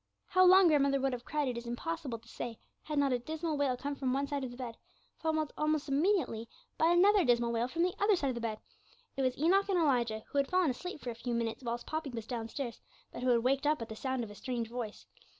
[0.25, 3.55] How long grandmother would have cried it is impossible to say, had not a dismal
[3.55, 4.75] wail come from one side of the bed,
[5.19, 8.57] followed almost immediately by another dismal wail from the other side of the bed.
[9.15, 12.09] It was Enoch and Elijah, who had fallen asleep for a few minutes whilst Poppy
[12.09, 12.81] was downstairs,
[13.13, 15.05] but who had waked up at the sound of a strange voice.